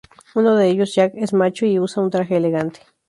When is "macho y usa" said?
1.31-2.01